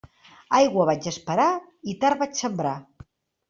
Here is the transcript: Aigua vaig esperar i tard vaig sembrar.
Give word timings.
Aigua 0.59 0.87
vaig 0.91 1.11
esperar 1.11 1.47
i 1.95 1.97
tard 2.05 2.25
vaig 2.27 2.43
sembrar. 2.45 2.77